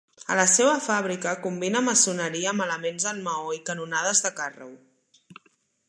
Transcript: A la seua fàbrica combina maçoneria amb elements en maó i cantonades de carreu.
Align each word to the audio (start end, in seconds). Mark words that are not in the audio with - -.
A 0.35 0.35
la 0.37 0.45
seua 0.51 0.77
fàbrica 0.85 1.33
combina 1.43 1.83
maçoneria 1.89 2.53
amb 2.55 2.65
elements 2.67 3.07
en 3.13 3.23
maó 3.29 3.55
i 3.59 3.63
cantonades 3.71 4.27
de 4.29 4.37
carreu. 4.41 4.77